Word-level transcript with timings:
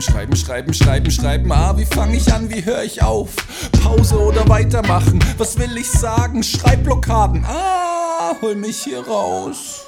Schreiben, 0.00 0.36
schreiben, 0.36 0.36
schreiben, 0.36 0.74
schreiben, 0.74 1.10
schreiben. 1.10 1.52
Ah, 1.52 1.74
wie 1.78 1.86
fange 1.86 2.16
ich 2.18 2.30
an, 2.30 2.50
wie 2.50 2.62
höre 2.62 2.82
ich 2.82 3.02
auf? 3.02 3.34
Pause 3.82 4.18
oder 4.18 4.46
weitermachen? 4.46 5.20
Was 5.38 5.58
will 5.58 5.74
ich 5.78 5.90
sagen? 5.90 6.42
Schreibblockaden. 6.42 7.46
Ah, 7.46 8.36
hol 8.42 8.56
mich 8.56 8.82
hier 8.82 9.00
raus. 9.00 9.86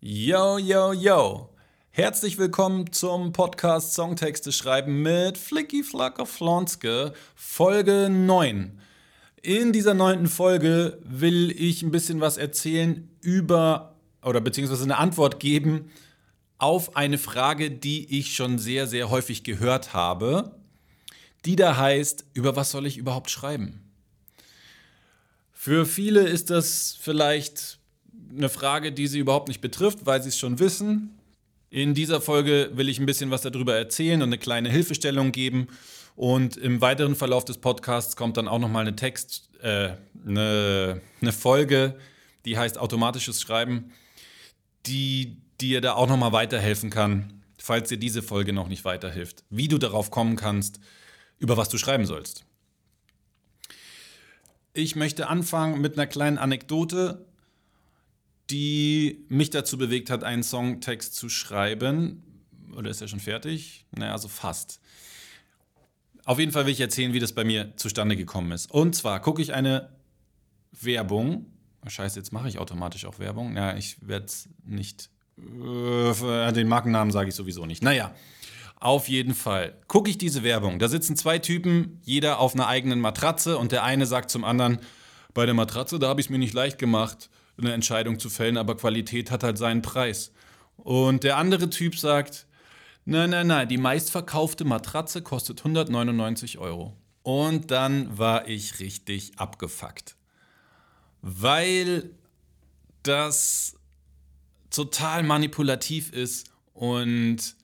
Yo, 0.00 0.58
yo, 0.58 0.92
yo. 0.92 1.48
Herzlich 1.90 2.38
willkommen 2.38 2.92
zum 2.92 3.32
Podcast 3.32 3.94
Songtexte 3.94 4.52
schreiben 4.52 5.02
mit 5.02 5.36
Flicky 5.38 5.82
Flacker 5.82 6.26
Flonske, 6.26 7.12
Folge 7.34 8.08
9. 8.08 8.78
In 9.42 9.72
dieser 9.72 9.94
neunten 9.94 10.28
Folge 10.28 11.00
will 11.02 11.50
ich 11.50 11.82
ein 11.82 11.90
bisschen 11.90 12.20
was 12.20 12.36
erzählen 12.36 13.10
über 13.22 13.96
oder 14.22 14.40
beziehungsweise 14.40 14.84
eine 14.84 14.98
Antwort 14.98 15.40
geben 15.40 15.90
auf 16.62 16.96
eine 16.96 17.18
Frage, 17.18 17.70
die 17.70 18.18
ich 18.18 18.34
schon 18.34 18.58
sehr, 18.58 18.86
sehr 18.86 19.10
häufig 19.10 19.44
gehört 19.44 19.94
habe, 19.94 20.56
die 21.44 21.56
da 21.56 21.76
heißt, 21.76 22.26
über 22.34 22.56
was 22.56 22.70
soll 22.70 22.86
ich 22.86 22.98
überhaupt 22.98 23.30
schreiben? 23.30 23.80
Für 25.52 25.86
viele 25.86 26.20
ist 26.20 26.50
das 26.50 26.96
vielleicht 27.00 27.78
eine 28.30 28.48
Frage, 28.48 28.92
die 28.92 29.06
sie 29.06 29.18
überhaupt 29.18 29.48
nicht 29.48 29.60
betrifft, 29.60 30.06
weil 30.06 30.22
sie 30.22 30.28
es 30.28 30.38
schon 30.38 30.58
wissen. 30.58 31.18
In 31.70 31.94
dieser 31.94 32.20
Folge 32.20 32.70
will 32.74 32.88
ich 32.88 32.98
ein 32.98 33.06
bisschen 33.06 33.30
was 33.30 33.42
darüber 33.42 33.76
erzählen 33.76 34.22
und 34.22 34.28
eine 34.28 34.38
kleine 34.38 34.70
Hilfestellung 34.70 35.32
geben. 35.32 35.68
Und 36.16 36.56
im 36.56 36.80
weiteren 36.80 37.14
Verlauf 37.14 37.44
des 37.44 37.58
Podcasts 37.58 38.16
kommt 38.16 38.36
dann 38.36 38.48
auch 38.48 38.58
nochmal 38.58 38.86
eine 38.86 38.96
Text, 38.96 39.48
äh, 39.62 39.90
eine, 40.26 41.00
eine 41.20 41.32
Folge, 41.32 41.96
die 42.44 42.58
heißt 42.58 42.78
automatisches 42.78 43.40
Schreiben, 43.40 43.92
die 44.86 45.36
dir 45.60 45.80
da 45.80 45.94
auch 45.94 46.08
nochmal 46.08 46.32
weiterhelfen 46.32 46.90
kann, 46.90 47.42
falls 47.58 47.88
dir 47.88 47.98
diese 47.98 48.22
Folge 48.22 48.52
noch 48.52 48.68
nicht 48.68 48.84
weiterhilft, 48.84 49.44
wie 49.50 49.68
du 49.68 49.78
darauf 49.78 50.10
kommen 50.10 50.36
kannst, 50.36 50.80
über 51.38 51.56
was 51.56 51.68
du 51.68 51.78
schreiben 51.78 52.06
sollst. 52.06 52.44
Ich 54.72 54.96
möchte 54.96 55.28
anfangen 55.28 55.80
mit 55.80 55.94
einer 55.94 56.06
kleinen 56.06 56.38
Anekdote, 56.38 57.26
die 58.50 59.24
mich 59.28 59.50
dazu 59.50 59.78
bewegt 59.78 60.10
hat, 60.10 60.24
einen 60.24 60.42
Songtext 60.42 61.14
zu 61.14 61.28
schreiben. 61.28 62.22
Oder 62.76 62.90
ist 62.90 63.00
er 63.00 63.08
schon 63.08 63.20
fertig? 63.20 63.86
Naja, 63.92 64.16
so 64.18 64.28
fast. 64.28 64.80
Auf 66.24 66.38
jeden 66.38 66.52
Fall 66.52 66.66
will 66.66 66.72
ich 66.72 66.80
erzählen, 66.80 67.12
wie 67.12 67.18
das 67.20 67.32
bei 67.32 67.44
mir 67.44 67.76
zustande 67.76 68.16
gekommen 68.16 68.52
ist. 68.52 68.70
Und 68.70 68.94
zwar 68.94 69.20
gucke 69.20 69.42
ich 69.42 69.52
eine 69.52 69.90
Werbung. 70.72 71.46
Scheiße, 71.86 72.18
jetzt 72.18 72.32
mache 72.32 72.48
ich 72.48 72.58
automatisch 72.58 73.06
auch 73.06 73.18
Werbung. 73.18 73.56
Ja, 73.56 73.76
ich 73.76 73.96
werde 74.06 74.26
es 74.26 74.48
nicht 74.64 75.10
äh, 75.62 76.52
den 76.52 76.68
Markennamen 76.68 77.12
sage 77.12 77.28
ich 77.28 77.34
sowieso 77.34 77.66
nicht. 77.66 77.82
Naja, 77.82 78.14
auf 78.80 79.08
jeden 79.08 79.34
Fall. 79.34 79.74
Gucke 79.88 80.10
ich 80.10 80.18
diese 80.18 80.42
Werbung. 80.42 80.78
Da 80.78 80.88
sitzen 80.88 81.14
zwei 81.16 81.38
Typen, 81.38 82.00
jeder 82.02 82.38
auf 82.38 82.54
einer 82.54 82.66
eigenen 82.66 83.00
Matratze 83.00 83.58
und 83.58 83.72
der 83.72 83.84
eine 83.84 84.06
sagt 84.06 84.30
zum 84.30 84.44
anderen, 84.44 84.78
bei 85.34 85.44
der 85.44 85.54
Matratze, 85.54 85.98
da 85.98 86.08
habe 86.08 86.20
ich 86.20 86.26
es 86.26 86.30
mir 86.30 86.38
nicht 86.38 86.54
leicht 86.54 86.78
gemacht, 86.78 87.30
eine 87.58 87.72
Entscheidung 87.72 88.18
zu 88.18 88.30
fällen, 88.30 88.56
aber 88.56 88.76
Qualität 88.76 89.30
hat 89.30 89.42
halt 89.42 89.58
seinen 89.58 89.82
Preis. 89.82 90.32
Und 90.76 91.24
der 91.24 91.36
andere 91.36 91.68
Typ 91.68 91.98
sagt, 91.98 92.46
nein, 93.04 93.30
nein, 93.30 93.46
nein, 93.46 93.68
die 93.68 93.76
meistverkaufte 93.76 94.64
Matratze 94.64 95.22
kostet 95.22 95.60
199 95.60 96.58
Euro. 96.58 96.96
Und 97.22 97.70
dann 97.70 98.16
war 98.18 98.48
ich 98.48 98.80
richtig 98.80 99.38
abgefuckt. 99.38 100.16
Weil 101.20 102.10
das 103.02 103.76
total 104.70 105.22
manipulativ 105.22 106.12
ist 106.12 106.50
und 106.74 107.56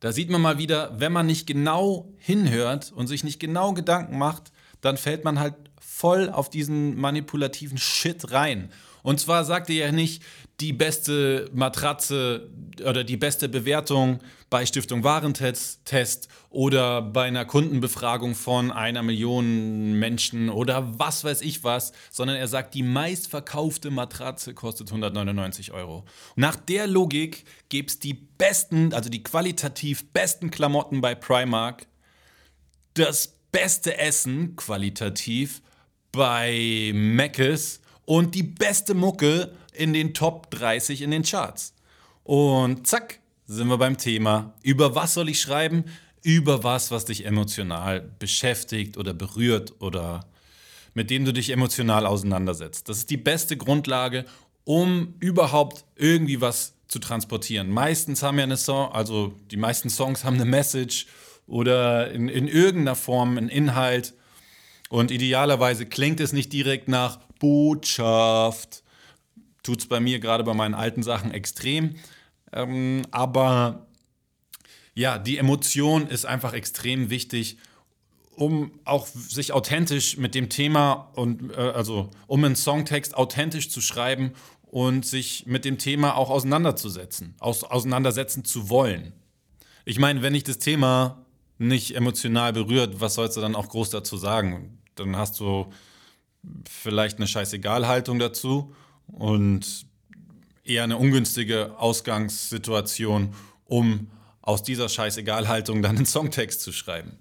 da 0.00 0.12
sieht 0.12 0.30
man 0.30 0.40
mal 0.40 0.58
wieder, 0.58 1.00
wenn 1.00 1.12
man 1.12 1.26
nicht 1.26 1.46
genau 1.46 2.08
hinhört 2.18 2.92
und 2.92 3.08
sich 3.08 3.24
nicht 3.24 3.40
genau 3.40 3.72
Gedanken 3.72 4.18
macht, 4.18 4.52
dann 4.80 4.96
fällt 4.96 5.24
man 5.24 5.40
halt 5.40 5.54
voll 5.80 6.30
auf 6.30 6.50
diesen 6.50 6.96
manipulativen 6.96 7.78
Shit 7.78 8.30
rein. 8.30 8.70
Und 9.02 9.20
zwar 9.20 9.44
sagt 9.44 9.70
er 9.70 9.76
ja 9.76 9.92
nicht, 9.92 10.22
die 10.60 10.72
beste 10.72 11.48
Matratze 11.52 12.50
oder 12.84 13.04
die 13.04 13.16
beste 13.16 13.48
Bewertung 13.48 14.18
bei 14.50 14.66
Stiftung 14.66 15.04
Warentest 15.04 16.28
oder 16.50 17.00
bei 17.02 17.24
einer 17.24 17.44
Kundenbefragung 17.44 18.34
von 18.34 18.72
einer 18.72 19.02
Million 19.02 19.92
Menschen 19.94 20.48
oder 20.48 20.98
was 20.98 21.22
weiß 21.22 21.42
ich 21.42 21.62
was, 21.62 21.92
sondern 22.10 22.36
er 22.36 22.48
sagt, 22.48 22.74
die 22.74 22.82
meistverkaufte 22.82 23.90
Matratze 23.90 24.52
kostet 24.54 24.88
199 24.88 25.72
Euro. 25.72 26.04
Nach 26.34 26.56
der 26.56 26.88
Logik 26.88 27.44
gäbe 27.68 27.88
es 27.88 28.00
die 28.00 28.14
besten, 28.14 28.92
also 28.92 29.10
die 29.10 29.22
qualitativ 29.22 30.10
besten 30.12 30.50
Klamotten 30.50 31.00
bei 31.00 31.14
Primark, 31.14 31.86
das 32.94 33.36
beste 33.52 33.96
Essen 33.96 34.56
qualitativ 34.56 35.62
bei 36.10 36.90
Mc's 36.94 37.80
und 38.08 38.34
die 38.34 38.42
beste 38.42 38.94
Mucke 38.94 39.52
in 39.74 39.92
den 39.92 40.14
Top 40.14 40.50
30 40.50 41.02
in 41.02 41.10
den 41.10 41.24
Charts. 41.24 41.74
Und 42.24 42.86
zack, 42.86 43.20
sind 43.46 43.68
wir 43.68 43.76
beim 43.76 43.98
Thema. 43.98 44.54
Über 44.62 44.94
was 44.94 45.12
soll 45.12 45.28
ich 45.28 45.42
schreiben? 45.42 45.84
Über 46.22 46.64
was, 46.64 46.90
was 46.90 47.04
dich 47.04 47.26
emotional 47.26 48.00
beschäftigt 48.18 48.96
oder 48.96 49.12
berührt 49.12 49.74
oder 49.80 50.24
mit 50.94 51.10
dem 51.10 51.26
du 51.26 51.34
dich 51.34 51.50
emotional 51.50 52.06
auseinandersetzt. 52.06 52.88
Das 52.88 52.96
ist 52.96 53.10
die 53.10 53.18
beste 53.18 53.58
Grundlage, 53.58 54.24
um 54.64 55.12
überhaupt 55.20 55.84
irgendwie 55.94 56.40
was 56.40 56.72
zu 56.86 57.00
transportieren. 57.00 57.70
Meistens 57.70 58.22
haben 58.22 58.38
ja 58.38 58.44
eine 58.44 58.56
Song, 58.56 58.90
also 58.90 59.34
die 59.50 59.58
meisten 59.58 59.90
Songs 59.90 60.24
haben 60.24 60.36
eine 60.36 60.46
Message 60.46 61.04
oder 61.46 62.10
in, 62.10 62.30
in 62.30 62.48
irgendeiner 62.48 62.96
Form 62.96 63.36
einen 63.36 63.50
Inhalt. 63.50 64.14
Und 64.88 65.10
idealerweise 65.10 65.84
klingt 65.84 66.20
es 66.20 66.32
nicht 66.32 66.54
direkt 66.54 66.88
nach 66.88 67.18
Botschaft. 67.38 68.82
Tut 69.62 69.80
es 69.80 69.86
bei 69.86 70.00
mir 70.00 70.20
gerade 70.20 70.44
bei 70.44 70.54
meinen 70.54 70.74
alten 70.74 71.02
Sachen 71.02 71.32
extrem. 71.32 71.96
Ähm, 72.52 73.02
aber 73.10 73.86
ja, 74.94 75.18
die 75.18 75.38
Emotion 75.38 76.06
ist 76.08 76.26
einfach 76.26 76.54
extrem 76.54 77.10
wichtig, 77.10 77.58
um 78.34 78.72
auch 78.84 79.06
sich 79.06 79.52
authentisch 79.52 80.16
mit 80.16 80.34
dem 80.34 80.48
Thema 80.48 81.10
und 81.14 81.52
äh, 81.52 81.56
also 81.56 82.10
um 82.26 82.44
einen 82.44 82.56
Songtext 82.56 83.16
authentisch 83.16 83.70
zu 83.70 83.80
schreiben 83.80 84.32
und 84.62 85.04
sich 85.04 85.46
mit 85.46 85.64
dem 85.64 85.78
Thema 85.78 86.16
auch 86.16 86.30
auseinanderzusetzen, 86.30 87.34
aus, 87.40 87.64
auseinandersetzen 87.64 88.44
zu 88.44 88.70
wollen. 88.70 89.12
Ich 89.84 89.98
meine, 89.98 90.22
wenn 90.22 90.34
dich 90.34 90.44
das 90.44 90.58
Thema 90.58 91.24
nicht 91.58 91.96
emotional 91.96 92.52
berührt, 92.52 93.00
was 93.00 93.14
sollst 93.14 93.36
du 93.36 93.40
dann 93.40 93.56
auch 93.56 93.68
groß 93.68 93.90
dazu 93.90 94.16
sagen? 94.16 94.78
Dann 94.94 95.16
hast 95.16 95.40
du 95.40 95.66
vielleicht 96.68 97.18
eine 97.18 97.26
Scheißegal-Haltung 97.26 98.18
dazu 98.18 98.74
und 99.06 99.86
eher 100.64 100.84
eine 100.84 100.96
ungünstige 100.96 101.78
Ausgangssituation, 101.78 103.34
um 103.64 104.10
aus 104.42 104.62
dieser 104.62 104.88
Scheißegal-Haltung 104.88 105.82
dann 105.82 105.96
einen 105.96 106.06
Songtext 106.06 106.60
zu 106.60 106.72
schreiben. 106.72 107.18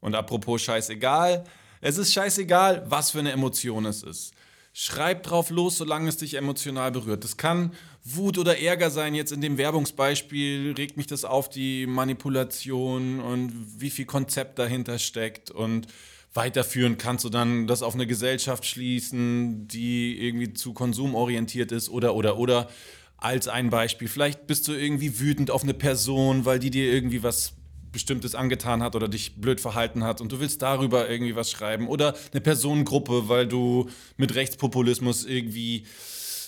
Und 0.00 0.14
apropos 0.14 0.62
Scheißegal, 0.62 1.44
es 1.80 1.98
ist 1.98 2.12
scheißegal, 2.12 2.84
was 2.88 3.10
für 3.10 3.18
eine 3.20 3.32
Emotion 3.32 3.86
es 3.86 4.02
ist. 4.02 4.32
Schreib 4.72 5.24
drauf 5.24 5.50
los, 5.50 5.78
solange 5.78 6.08
es 6.08 6.18
dich 6.18 6.34
emotional 6.34 6.92
berührt. 6.92 7.24
Das 7.24 7.36
kann 7.36 7.72
Wut 8.04 8.38
oder 8.38 8.60
Ärger 8.60 8.90
sein. 8.90 9.14
Jetzt 9.14 9.32
in 9.32 9.40
dem 9.40 9.58
Werbungsbeispiel 9.58 10.74
regt 10.76 10.96
mich 10.96 11.06
das 11.06 11.24
auf 11.24 11.48
die 11.48 11.86
Manipulation 11.86 13.20
und 13.20 13.52
wie 13.80 13.90
viel 13.90 14.06
Konzept 14.06 14.58
dahinter 14.58 14.98
steckt 14.98 15.50
und 15.50 15.88
weiterführen? 16.34 16.98
Kannst 16.98 17.24
du 17.24 17.28
dann 17.28 17.66
das 17.66 17.82
auf 17.82 17.94
eine 17.94 18.06
Gesellschaft 18.06 18.66
schließen, 18.66 19.66
die 19.68 20.18
irgendwie 20.20 20.52
zu 20.52 20.72
konsumorientiert 20.72 21.72
ist? 21.72 21.88
Oder 21.88 22.14
oder 22.14 22.38
oder 22.38 22.68
als 23.16 23.48
ein 23.48 23.70
Beispiel. 23.70 24.08
Vielleicht 24.08 24.46
bist 24.46 24.66
du 24.66 24.72
irgendwie 24.72 25.20
wütend 25.20 25.50
auf 25.50 25.62
eine 25.62 25.74
Person, 25.74 26.44
weil 26.44 26.58
die 26.58 26.70
dir 26.70 26.92
irgendwie 26.92 27.22
was 27.22 27.52
Bestimmtes 27.92 28.34
angetan 28.34 28.82
hat 28.82 28.94
oder 28.94 29.08
dich 29.08 29.36
blöd 29.40 29.60
verhalten 29.60 30.04
hat 30.04 30.20
und 30.20 30.32
du 30.32 30.40
willst 30.40 30.62
darüber 30.62 31.08
irgendwie 31.08 31.34
was 31.36 31.50
schreiben. 31.50 31.88
Oder 31.88 32.14
eine 32.32 32.40
Personengruppe, 32.40 33.28
weil 33.28 33.46
du 33.46 33.88
mit 34.16 34.34
Rechtspopulismus 34.34 35.24
irgendwie 35.24 35.86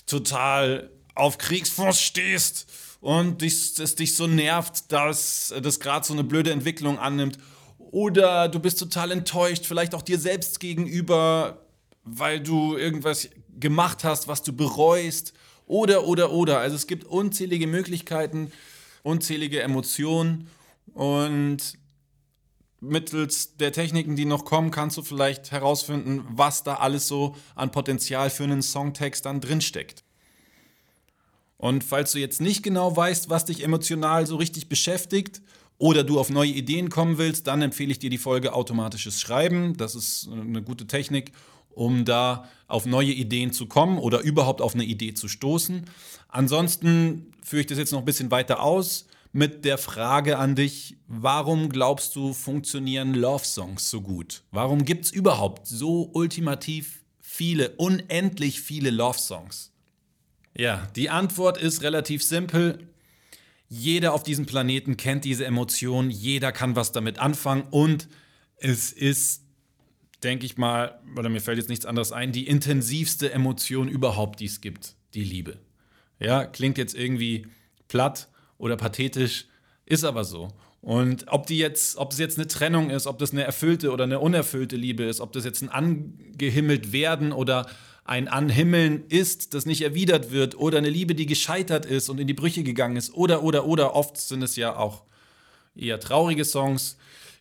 total 0.07 0.91
auf 1.15 1.39
Kriegsfonds 1.39 2.01
stehst 2.01 2.71
und 3.01 3.43
es 3.43 3.97
dich 3.97 4.15
so 4.15 4.27
nervt, 4.27 4.93
dass 4.93 5.53
das 5.61 5.81
gerade 5.81 6.07
so 6.07 6.13
eine 6.13 6.25
blöde 6.25 6.53
Entwicklung 6.53 6.99
annimmt 6.99 7.39
oder 7.93 8.49
du 8.49 8.59
bist 8.59 8.79
total 8.79 9.13
enttäuscht, 9.13 9.67
vielleicht 9.67 9.95
auch 9.95 10.03
dir 10.03 10.19
selbst 10.19 10.59
gegenüber, 10.59 11.67
weil 12.05 12.41
du 12.41 12.77
irgendwas 12.77 13.29
gemacht 13.61 14.03
hast, 14.03 14.27
was 14.27 14.43
du 14.43 14.55
bereust. 14.55 15.35
Oder, 15.67 16.07
oder, 16.07 16.33
oder. 16.33 16.59
Also 16.59 16.75
es 16.75 16.87
gibt 16.87 17.05
unzählige 17.05 17.67
Möglichkeiten, 17.67 18.51
unzählige 19.03 19.61
Emotionen. 19.63 20.49
Und 20.95 21.79
mittels 22.81 23.59
der 23.59 23.73
Techniken, 23.73 24.17
die 24.17 24.25
noch 24.25 24.47
kommen, 24.47 24.71
kannst 24.71 24.97
du 24.97 25.03
vielleicht 25.03 25.53
herausfinden, 25.53 26.25
was 26.31 26.65
da 26.65 26.77
alles 26.77 27.07
so 27.07 27.37
an 27.55 27.73
Potenzial 27.73 28.31
für 28.31 28.45
einen 28.45 28.63
Songtext 28.63 29.27
dann 29.27 29.43
drinsteckt. 29.43 30.03
Und 31.59 31.85
falls 31.85 32.13
du 32.13 32.19
jetzt 32.19 32.41
nicht 32.41 32.63
genau 32.63 32.97
weißt, 32.97 33.29
was 33.29 33.45
dich 33.45 33.63
emotional 33.63 34.27
so 34.27 34.37
richtig 34.37 34.71
beschäftigt 34.71 35.43
oder 35.83 36.05
du 36.05 36.21
auf 36.21 36.31
neue 36.31 36.53
Ideen 36.53 36.91
kommen 36.91 37.19
willst, 37.19 37.49
dann 37.49 37.61
empfehle 37.61 37.91
ich 37.91 37.99
dir 37.99 38.09
die 38.09 38.17
Folge 38.17 38.53
automatisches 38.53 39.21
Schreiben. 39.21 39.77
Das 39.77 39.97
ist 39.97 40.29
eine 40.31 40.63
gute 40.63 40.87
Technik, 40.87 41.33
um 41.71 42.05
da 42.05 42.49
auf 42.69 42.87
neue 42.87 43.11
Ideen 43.11 43.53
zu 43.53 43.67
kommen 43.67 43.99
oder 43.99 44.21
überhaupt 44.21 44.61
auf 44.61 44.75
eine 44.77 44.85
Idee 44.85 45.15
zu 45.15 45.27
stoßen. 45.27 45.87
Ansonsten 46.29 47.33
führe 47.43 47.63
ich 47.63 47.67
das 47.67 47.79
jetzt 47.79 47.91
noch 47.91 47.99
ein 47.99 48.05
bisschen 48.05 48.31
weiter 48.31 48.63
aus 48.63 49.09
mit 49.33 49.65
der 49.65 49.77
Frage 49.77 50.39
an 50.39 50.55
dich, 50.55 50.99
warum 51.09 51.69
glaubst 51.69 52.15
du, 52.15 52.33
funktionieren 52.33 53.15
Love-Songs 53.15 53.91
so 53.91 54.03
gut? 54.03 54.45
Warum 54.53 54.85
gibt 54.85 55.07
es 55.07 55.11
überhaupt 55.11 55.67
so 55.67 56.11
ultimativ 56.13 57.03
viele, 57.19 57.71
unendlich 57.71 58.61
viele 58.61 58.91
Love-Songs? 58.91 59.73
Ja, 60.57 60.87
die 60.95 61.11
Antwort 61.11 61.59
ist 61.59 61.83
relativ 61.83 62.23
simpel. 62.23 62.87
Jeder 63.75 64.13
auf 64.13 64.23
diesem 64.23 64.45
Planeten 64.45 64.99
kennt 64.99 65.25
diese 65.25 65.47
Emotion, 65.47 66.11
jeder 66.11 66.53
kann 66.53 66.77
was 66.77 66.93
damit 66.93 67.19
anfangen 67.19 67.63
und 67.71 68.07
es 68.59 68.93
ist, 68.93 69.45
denke 70.23 70.45
ich 70.45 70.59
mal, 70.59 71.01
oder 71.17 71.31
mir 71.31 71.41
fällt 71.41 71.57
jetzt 71.57 71.71
nichts 71.71 71.87
anderes 71.87 72.13
ein, 72.13 72.33
die 72.33 72.47
intensivste 72.47 73.33
Emotion 73.33 73.89
überhaupt, 73.89 74.41
die 74.41 74.45
es 74.45 74.61
gibt, 74.61 74.97
die 75.15 75.25
Liebe. 75.25 75.59
Ja, 76.21 76.45
klingt 76.45 76.77
jetzt 76.77 76.95
irgendwie 76.95 77.47
platt 77.89 78.29
oder 78.59 78.77
pathetisch, 78.77 79.47
ist 79.87 80.05
aber 80.05 80.25
so. 80.25 80.49
Und 80.83 81.25
ob 81.29 81.47
die 81.47 81.57
jetzt, 81.57 81.97
ob 81.97 82.13
es 82.13 82.19
jetzt 82.19 82.37
eine 82.37 82.49
Trennung 82.49 82.91
ist, 82.91 83.07
ob 83.07 83.19
das 83.19 83.33
eine 83.33 83.45
erfüllte 83.45 83.91
oder 83.91 84.05
eine 84.05 84.21
unerfüllte 84.21 84.77
Liebe 84.77 85.05
ist, 85.05 85.23
ob 85.23 85.33
das 85.33 85.47
jetzt 85.47 85.63
ein 85.63 85.71
angehimmelt 85.71 86.93
werden 86.93 87.33
oder 87.33 87.67
ein 88.05 88.29
Anhimmeln 88.29 89.05
ist, 89.09 89.55
das 89.55 89.67
nicht 89.67 89.83
erwidert 89.83 90.33
wird, 90.33 90.57
oder 90.57 90.79
eine 90.79 90.91
Liebe, 90.91 91.15
die 91.15 91.27
gescheitert 91.27 91.87
ist 91.87 92.09
und 92.09 92.19
in 92.19 92.27
die 92.27 92.35
Brüche 92.35 92.63
gegangen 92.63 92.97
ist, 92.97 93.15
oder, 93.15 93.43
oder, 93.43 93.67
oder, 93.67 93.95
oft 93.95 94.17
sind 94.17 94.43
es 94.43 94.57
ja 94.57 94.77
auch 94.77 95.05
eher 95.75 96.01
traurige 96.01 96.45
Songs, 96.45 96.97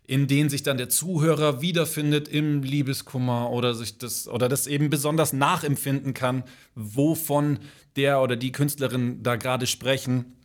in 0.05 0.27
denen 0.27 0.49
sich 0.49 0.63
dann 0.63 0.77
der 0.77 0.89
Zuhörer 0.89 1.61
wiederfindet 1.61 2.27
im 2.27 2.63
Liebeskummer 2.63 3.49
oder 3.49 3.73
sich 3.73 3.97
das 3.97 4.27
oder 4.27 4.49
das 4.49 4.67
eben 4.67 4.89
besonders 4.89 5.31
nachempfinden 5.31 6.13
kann, 6.13 6.43
wovon 6.75 7.59
der 7.95 8.21
oder 8.21 8.35
die 8.35 8.51
Künstlerin 8.51 9.23
da 9.23 9.35
gerade 9.35 9.67
sprechen. 9.67 10.37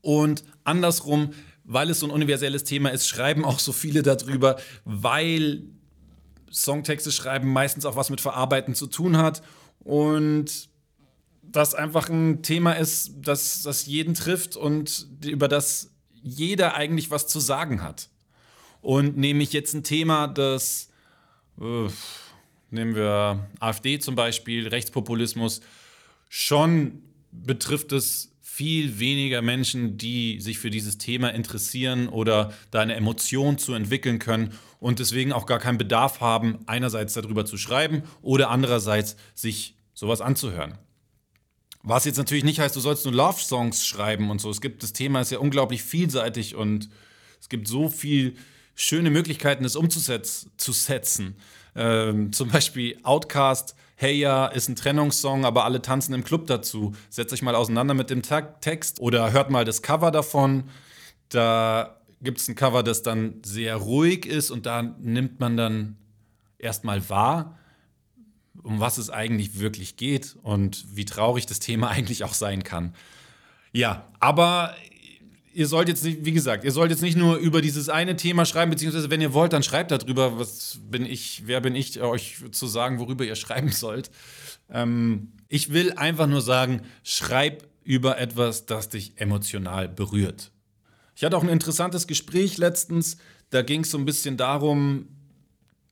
Und 0.00 0.44
andersrum, 0.64 1.30
weil 1.64 1.90
es 1.90 2.00
so 2.00 2.06
ein 2.06 2.12
universelles 2.12 2.64
Thema 2.64 2.90
ist, 2.90 3.08
schreiben 3.08 3.44
auch 3.44 3.58
so 3.58 3.72
viele 3.72 4.02
darüber, 4.02 4.58
weil 4.84 5.64
Songtexte 6.52 7.12
schreiben 7.12 7.52
meistens 7.52 7.84
auch 7.84 7.96
was 7.96 8.10
mit 8.10 8.20
Verarbeiten 8.20 8.74
zu 8.74 8.86
tun 8.86 9.16
hat 9.16 9.42
und 9.80 10.68
das 11.42 11.74
einfach 11.74 12.08
ein 12.08 12.42
Thema 12.42 12.72
ist, 12.72 13.12
das, 13.22 13.62
das 13.62 13.86
jeden 13.86 14.14
trifft 14.14 14.56
und 14.56 15.06
über 15.24 15.48
das 15.48 15.90
jeder 16.22 16.74
eigentlich 16.74 17.10
was 17.10 17.26
zu 17.26 17.40
sagen 17.40 17.82
hat. 17.82 18.10
Und 18.80 19.16
nehme 19.16 19.42
ich 19.42 19.52
jetzt 19.52 19.74
ein 19.74 19.82
Thema, 19.82 20.28
das, 20.28 20.90
äh, 21.60 21.88
nehmen 22.70 22.94
wir 22.94 23.48
AfD 23.60 23.98
zum 23.98 24.14
Beispiel, 24.14 24.68
Rechtspopulismus, 24.68 25.60
schon 26.28 27.02
betrifft 27.32 27.92
es 27.92 28.32
viel 28.58 28.98
weniger 28.98 29.40
Menschen, 29.40 29.98
die 29.98 30.40
sich 30.40 30.58
für 30.58 30.68
dieses 30.68 30.98
Thema 30.98 31.28
interessieren 31.28 32.08
oder 32.08 32.52
da 32.72 32.80
eine 32.80 32.96
Emotion 32.96 33.56
zu 33.56 33.72
entwickeln 33.72 34.18
können 34.18 34.52
und 34.80 34.98
deswegen 34.98 35.32
auch 35.32 35.46
gar 35.46 35.60
keinen 35.60 35.78
Bedarf 35.78 36.20
haben, 36.20 36.58
einerseits 36.66 37.14
darüber 37.14 37.46
zu 37.46 37.56
schreiben 37.56 38.02
oder 38.20 38.50
andererseits 38.50 39.14
sich 39.36 39.76
sowas 39.94 40.20
anzuhören. 40.20 40.76
Was 41.84 42.04
jetzt 42.04 42.16
natürlich 42.16 42.42
nicht 42.42 42.58
heißt, 42.58 42.74
du 42.74 42.80
sollst 42.80 43.04
nur 43.04 43.14
Love-Songs 43.14 43.86
schreiben 43.86 44.28
und 44.28 44.40
so. 44.40 44.50
Es 44.50 44.60
gibt 44.60 44.82
das 44.82 44.92
Thema 44.92 45.20
ist 45.20 45.30
ja 45.30 45.38
unglaublich 45.38 45.84
vielseitig 45.84 46.56
und 46.56 46.88
es 47.40 47.48
gibt 47.48 47.68
so 47.68 47.88
viele 47.88 48.32
schöne 48.74 49.10
Möglichkeiten, 49.10 49.64
es 49.64 49.76
umzusetzen. 49.76 51.36
Ähm, 51.76 52.32
zum 52.32 52.48
Beispiel 52.48 52.98
Outcast 53.04 53.76
Hey 54.00 54.14
ja 54.14 54.46
ist 54.46 54.68
ein 54.68 54.76
Trennungssong, 54.76 55.44
aber 55.44 55.64
alle 55.64 55.82
tanzen 55.82 56.14
im 56.14 56.22
Club 56.22 56.46
dazu. 56.46 56.94
Setzt 57.10 57.32
euch 57.32 57.42
mal 57.42 57.56
auseinander 57.56 57.94
mit 57.94 58.10
dem 58.10 58.22
Text 58.22 59.00
oder 59.00 59.32
hört 59.32 59.50
mal 59.50 59.64
das 59.64 59.82
Cover 59.82 60.12
davon. 60.12 60.70
Da 61.30 62.00
gibt 62.20 62.38
es 62.38 62.46
ein 62.46 62.54
Cover, 62.54 62.84
das 62.84 63.02
dann 63.02 63.42
sehr 63.44 63.74
ruhig 63.74 64.24
ist 64.24 64.52
und 64.52 64.66
da 64.66 64.82
nimmt 64.82 65.40
man 65.40 65.56
dann 65.56 65.96
erstmal 66.60 67.10
wahr, 67.10 67.58
um 68.62 68.78
was 68.78 68.98
es 68.98 69.10
eigentlich 69.10 69.58
wirklich 69.58 69.96
geht 69.96 70.36
und 70.44 70.84
wie 70.94 71.04
traurig 71.04 71.46
das 71.46 71.58
Thema 71.58 71.88
eigentlich 71.90 72.22
auch 72.22 72.34
sein 72.34 72.62
kann. 72.62 72.94
Ja, 73.72 74.06
aber 74.20 74.76
ihr 75.58 75.66
sollt 75.66 75.88
jetzt 75.88 76.04
nicht, 76.04 76.24
wie 76.24 76.30
gesagt, 76.30 76.62
ihr 76.62 76.70
sollt 76.70 76.92
jetzt 76.92 77.02
nicht 77.02 77.16
nur 77.16 77.36
über 77.36 77.60
dieses 77.60 77.88
eine 77.88 78.14
Thema 78.14 78.44
schreiben, 78.44 78.70
beziehungsweise 78.70 79.10
wenn 79.10 79.20
ihr 79.20 79.34
wollt, 79.34 79.52
dann 79.52 79.64
schreibt 79.64 79.90
darüber. 79.90 80.38
Was 80.38 80.78
bin 80.88 81.04
ich, 81.04 81.42
wer 81.46 81.60
bin 81.60 81.74
ich, 81.74 82.00
euch 82.00 82.36
zu 82.52 82.68
sagen, 82.68 83.00
worüber 83.00 83.24
ihr 83.24 83.34
schreiben 83.34 83.72
sollt. 83.72 84.12
Ähm, 84.70 85.32
ich 85.48 85.72
will 85.72 85.92
einfach 85.94 86.28
nur 86.28 86.42
sagen, 86.42 86.82
schreib 87.02 87.66
über 87.82 88.18
etwas, 88.18 88.66
das 88.66 88.88
dich 88.88 89.14
emotional 89.16 89.88
berührt. 89.88 90.52
Ich 91.16 91.24
hatte 91.24 91.36
auch 91.36 91.42
ein 91.42 91.48
interessantes 91.48 92.06
Gespräch 92.06 92.56
letztens. 92.58 93.16
Da 93.50 93.62
ging 93.62 93.80
es 93.80 93.90
so 93.90 93.98
ein 93.98 94.04
bisschen 94.04 94.36
darum, 94.36 95.08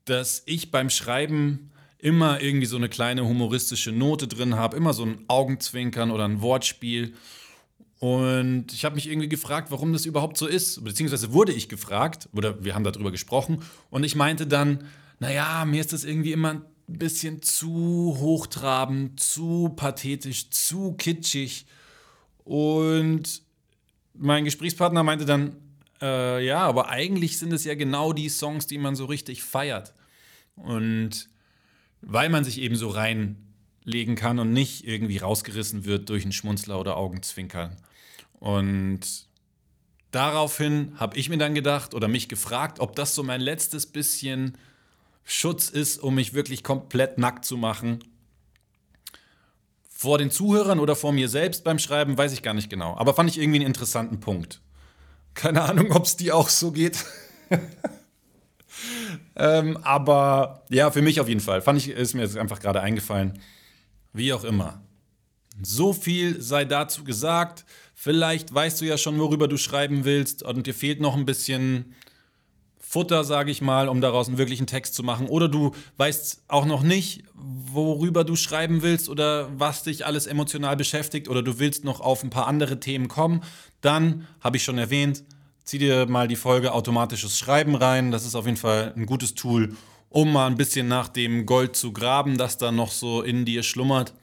dass 0.05 0.45
ich 0.47 0.71
beim 0.71 0.91
Schreiben 0.91 1.73
immer 1.99 2.41
irgendwie 2.41 2.67
so 2.67 2.77
eine 2.77 2.89
kleine 2.89 3.25
humoristische 3.27 3.91
Note 3.91 4.29
drin 4.29 4.55
habe, 4.55 4.77
immer 4.77 4.93
so 4.93 5.05
ein 5.05 5.25
Augenzwinkern 5.27 6.13
oder 6.13 6.25
ein 6.25 6.41
Wortspiel. 6.41 7.15
Und 7.99 8.73
ich 8.73 8.85
habe 8.85 8.95
mich 8.95 9.09
irgendwie 9.09 9.29
gefragt, 9.29 9.71
warum 9.71 9.93
das 9.93 10.05
überhaupt 10.05 10.37
so 10.37 10.47
ist. 10.47 10.85
Beziehungsweise 10.85 11.33
wurde 11.33 11.53
ich 11.53 11.69
gefragt, 11.69 12.29
oder 12.33 12.63
wir 12.63 12.75
haben 12.75 12.85
darüber 12.85 13.11
gesprochen. 13.11 13.63
Und 13.91 14.05
ich 14.05 14.15
meinte 14.15 14.47
dann, 14.47 14.85
naja, 15.19 15.65
mir 15.65 15.81
ist 15.81 15.93
das 15.93 16.05
irgendwie 16.05 16.33
immer 16.33 16.51
ein 16.51 16.63
bisschen 16.87 17.43
zu 17.43 18.17
hochtrabend, 18.19 19.19
zu 19.19 19.71
pathetisch, 19.71 20.51
zu 20.51 20.93
kitschig. 20.93 21.67
Und 22.45 23.43
mein 24.15 24.45
Gesprächspartner 24.45 25.03
meinte 25.03 25.25
dann, 25.25 25.57
äh, 26.03 26.45
ja, 26.45 26.61
aber 26.61 26.91
eigentlich 26.91 27.39
sind 27.39 27.53
es 27.53 27.65
ja 27.65 27.75
genau 27.75 28.13
die 28.13 28.29
Songs, 28.29 28.67
die 28.67 28.79
man 28.79 28.95
so 28.95 29.07
richtig 29.07 29.43
feiert. 29.43 29.95
Und 30.55 31.29
weil 32.03 32.29
man 32.29 32.45
sich 32.45 32.61
eben 32.61 32.77
so 32.77 32.91
reinlegen 33.87 34.17
kann 34.17 34.39
und 34.39 34.53
nicht 34.53 34.87
irgendwie 34.87 35.19
rausgerissen 35.19 35.85
wird 35.85 36.09
durch 36.09 36.25
einen 36.25 36.33
Schmunzler 36.33 36.79
oder 36.79 36.97
Augenzwinkern. 36.97 37.77
Und 38.39 39.01
daraufhin 40.11 40.93
habe 40.99 41.17
ich 41.17 41.29
mir 41.29 41.39
dann 41.39 41.55
gedacht 41.55 41.95
oder 41.95 42.09
mich 42.09 42.29
gefragt, 42.29 42.81
ob 42.81 42.97
das 42.97 43.15
so 43.15 43.23
mein 43.23 43.41
letztes 43.41 43.87
bisschen 43.87 44.59
Schutz 45.25 45.69
ist, 45.69 46.03
um 46.03 46.15
mich 46.15 46.35
wirklich 46.35 46.63
komplett 46.63 47.19
nackt 47.19 47.45
zu 47.45 47.57
machen. 47.57 48.05
Vor 49.89 50.19
den 50.19 50.31
Zuhörern 50.31 50.79
oder 50.79 50.95
vor 50.95 51.13
mir 51.13 51.29
selbst 51.29 51.65
beim 51.65 51.79
Schreiben, 51.79 52.19
weiß 52.19 52.33
ich 52.33 52.43
gar 52.43 52.55
nicht 52.55 52.69
genau. 52.69 52.97
Aber 52.97 53.15
fand 53.15 53.31
ich 53.31 53.39
irgendwie 53.39 53.61
einen 53.61 53.67
interessanten 53.67 54.21
Punkt. 54.21 54.61
Keine 55.35 55.63
Ahnung, 55.63 55.93
ob 55.93 56.05
es 56.05 56.17
dir 56.17 56.37
auch 56.37 56.49
so 56.49 56.71
geht. 56.71 57.05
ähm, 59.37 59.79
aber 59.83 60.65
ja, 60.69 60.91
für 60.91 61.03
mich 61.03 61.19
auf 61.21 61.29
jeden 61.29 61.41
Fall. 61.41 61.63
Fand 61.63 61.79
ich, 61.79 61.89
ist 61.89 62.15
mir 62.15 62.23
jetzt 62.23 62.37
einfach 62.37 62.61
gerade 62.61 62.81
eingefallen. 62.83 63.39
Wie 64.17 64.33
auch 64.33 64.45
immer. 64.45 64.83
So 65.63 65.93
viel 65.93 66.41
sei 66.41 66.65
dazu 66.65 67.05
gesagt. 67.05 67.67
Vielleicht 67.95 68.53
weißt 68.53 68.81
du 68.81 68.87
ja 68.87 68.97
schon, 68.99 69.19
worüber 69.19 69.47
du 69.47 69.59
schreiben 69.59 70.05
willst 70.05 70.43
und 70.43 70.67
dir 70.67 70.75
fehlt 70.75 71.01
noch 71.01 71.17
ein 71.17 71.27
bisschen 71.27 71.95
Futter, 72.79 73.25
sage 73.25 73.51
ich 73.51 73.61
mal, 73.61 73.89
um 73.89 74.01
daraus 74.01 74.29
einen 74.29 74.39
wirklichen 74.39 74.67
Text 74.67 74.95
zu 74.95 75.03
machen. 75.03 75.27
Oder 75.27 75.49
du 75.49 75.73
weißt 75.99 76.45
auch 76.49 76.65
noch 76.65 76.83
nicht, 76.83 77.25
worüber 77.35 78.25
du 78.25 78.37
schreiben 78.37 78.81
willst 78.81 79.09
oder 79.09 79.51
was 79.59 79.83
dich 79.83 80.07
alles 80.07 80.27
emotional 80.27 80.77
beschäftigt 80.77 81.29
oder 81.29 81.43
du 81.43 81.59
willst 81.59 81.85
noch 81.85 82.01
auf 82.01 82.23
ein 82.23 82.31
paar 82.31 82.47
andere 82.47 82.81
Themen 82.81 83.09
kommen. 83.09 83.43
Dann, 83.83 84.27
habe 84.41 84.57
ich 84.57 84.65
schon 84.65 84.79
erwähnt, 84.79 85.25
zieh 85.65 85.79
dir 85.79 86.07
mal 86.07 86.29
die 86.29 86.37
Folge 86.37 86.73
automatisches 86.73 87.39
Schreiben 87.39 87.75
rein. 87.75 88.13
Das 88.13 88.25
ist 88.25 88.35
auf 88.35 88.47
jeden 88.47 88.57
Fall 88.57 88.95
ein 88.97 89.05
gutes 89.05 89.35
Tool, 89.35 89.77
um 90.09 90.33
mal 90.33 90.47
ein 90.47 90.57
bisschen 90.57 90.89
nach 90.89 91.09
dem 91.09 91.47
Gold 91.47 91.77
zu 91.77 91.93
graben, 91.93 92.39
das 92.39 92.59
da 92.59 92.73
noch 92.73 92.91
so 92.91 93.23
in 93.23 93.45
dir 93.45 93.63
schlummert. 93.63 94.15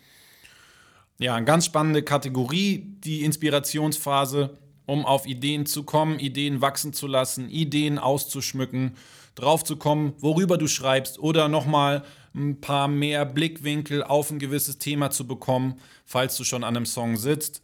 Ja, 1.20 1.36
eine 1.36 1.46
ganz 1.46 1.66
spannende 1.66 2.04
Kategorie, 2.04 2.84
die 3.04 3.24
Inspirationsphase, 3.24 4.58
um 4.86 5.06
auf 5.06 5.26
Ideen 5.26 5.66
zu 5.66 5.84
kommen, 5.84 6.20
Ideen 6.20 6.62
wachsen 6.62 6.94
zu 6.94 7.08
lassen, 7.08 7.50
Ideen 7.50 8.00
auszuschmücken, 8.00 8.96
drauf 9.36 9.64
zu 9.64 9.78
kommen, 9.78 10.14
worüber 10.20 10.58
du 10.58 10.68
schreibst 10.68 11.20
oder 11.20 11.48
nochmal 11.48 12.04
ein 12.36 12.60
paar 12.60 12.88
mehr 12.88 13.26
Blickwinkel 13.26 14.04
auf 14.04 14.32
ein 14.32 14.40
gewisses 14.40 14.80
Thema 14.80 15.12
zu 15.12 15.28
bekommen, 15.28 15.76
falls 16.06 16.36
du 16.36 16.44
schon 16.44 16.64
an 16.64 16.76
einem 16.76 16.86
Song 16.86 17.16
sitzt. 17.18 17.62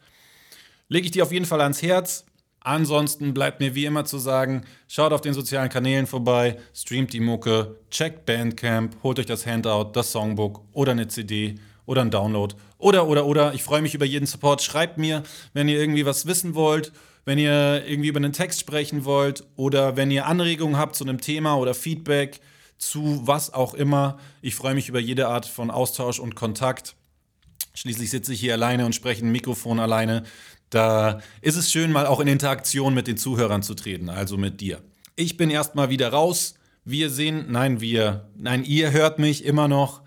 Lege 0.88 1.06
ich 1.06 1.12
dir 1.12 1.24
auf 1.24 1.32
jeden 1.32 1.46
Fall 1.46 1.62
ans 1.62 1.82
Herz. 1.82 2.26
Ansonsten 2.62 3.34
bleibt 3.34 3.60
mir 3.60 3.74
wie 3.75 3.86
immer 3.86 4.06
zu 4.06 4.18
sagen, 4.18 4.63
schaut 4.88 5.13
auf 5.13 5.22
den 5.22 5.34
sozialen 5.34 5.70
Kanälen 5.70 6.08
vorbei, 6.08 6.58
streamt 6.74 7.13
die 7.13 7.22
Mucke, 7.22 7.78
checkt 7.89 8.25
Bandcamp, 8.25 8.98
holt 9.01 9.20
euch 9.20 9.25
das 9.25 9.46
Handout, 9.46 9.92
das 9.94 10.12
Songbook 10.12 10.62
oder 10.74 10.92
eine 10.92 11.08
CD 11.08 11.56
oder 11.86 12.01
ein 12.01 12.12
Download. 12.12 12.56
Oder, 12.78 13.08
oder, 13.08 13.25
oder. 13.25 13.54
Ich 13.54 13.63
freue 13.63 13.82
mich 13.82 13.96
über 13.96 14.06
jeden 14.06 14.28
Support. 14.28 14.62
Schreibt 14.62 14.98
mir, 14.98 15.24
wenn 15.54 15.68
ihr 15.68 15.80
irgendwie 15.80 16.06
was 16.06 16.25
wissen 16.25 16.54
wollt. 16.54 16.92
wenn 17.25 17.38
ihr 17.38 17.86
irgendwie 17.86 18.10
über 18.10 18.18
einen 18.18 18.34
Text 18.34 18.60
sprechen 18.60 19.06
wollt 19.06 19.44
oder 19.56 19.96
wenn 19.98 20.10
ihr 20.10 20.25
Anregungen 20.25 20.78
habt 20.78 20.96
zu 20.96 21.04
einem 21.04 21.22
Thema 21.22 21.58
oder 21.58 21.75
Feedback 21.75 22.39
zu 22.80 23.28
was 23.28 23.54
auch 23.54 23.75
immer. 23.75 24.18
Ich 24.42 24.56
freue 24.56 24.74
mich 24.74 24.89
über 24.89 25.00
jede 25.00 25.28
Art 25.28 25.46
von 25.46 25.70
Austausch 25.70 26.20
und 26.20 26.36
Kontakt. 26.36 26.96
Schließlich 27.75 28.10
sitze 28.10 28.34
ich 28.34 28.39
hier 28.39 28.54
alleine 28.54 28.86
und 28.86 28.96
spreche 28.96 29.24
ein 29.24 29.32
Mikrofon 29.32 29.80
alleine. 29.80 30.24
Da 30.70 31.22
ist 31.42 31.56
es 31.56 31.72
schön, 31.72 31.92
mal 31.92 32.06
auch 32.06 32.20
in 32.20 32.28
Interaktion 32.28 32.94
mit 32.94 33.08
den 33.08 33.18
Zuhörern 33.18 33.64
zu 33.64 33.74
treten, 33.74 34.10
also 34.10 34.38
mit 34.38 34.62
dir. 34.62 34.82
Ich 35.16 35.36
bin 35.36 35.50
erstmal 35.50 35.90
wieder 35.90 36.10
raus. 36.10 36.56
Wir 36.86 37.10
sehen, 37.10 37.46
nein, 37.50 37.82
wir, 37.82 38.30
nein, 38.38 38.64
ihr 38.64 38.92
hört 38.92 39.20
mich 39.20 39.44
immer 39.46 39.68
noch. 39.68 40.02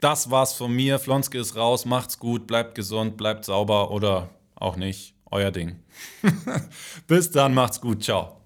Das 0.00 0.30
war's 0.30 0.54
von 0.54 0.72
mir. 0.72 0.98
Flonske 0.98 1.38
ist 1.38 1.56
raus. 1.56 1.84
Macht's 1.84 2.18
gut, 2.18 2.46
bleibt 2.46 2.74
gesund, 2.74 3.16
bleibt 3.16 3.44
sauber 3.44 3.90
oder 3.90 4.30
auch 4.54 4.76
nicht. 4.76 5.14
Euer 5.30 5.50
Ding. 5.50 5.76
Bis 7.06 7.30
dann, 7.30 7.54
macht's 7.54 7.80
gut. 7.80 8.02
Ciao. 8.02 8.40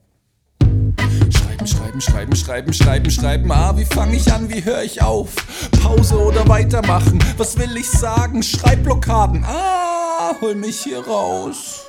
Schreiben, 0.60 1.66
schreiben, 1.66 2.00
schreiben, 2.00 2.36
schreiben, 2.36 2.72
schreiben, 2.72 3.10
schreiben. 3.10 3.52
Ah, 3.52 3.76
wie 3.76 3.84
fange 3.84 4.16
ich 4.16 4.30
an, 4.32 4.50
wie 4.50 4.64
höre 4.64 4.82
ich 4.82 5.00
auf? 5.00 5.34
Pause 5.82 6.18
oder 6.18 6.46
weitermachen? 6.48 7.22
Was 7.36 7.56
will 7.56 7.76
ich 7.76 7.88
sagen? 7.88 8.42
Schreibblockaden. 8.42 9.44
Ah, 9.44 9.93
hol 10.32 10.54
mich 10.54 10.82
hier 10.84 11.00
raus. 11.00 11.86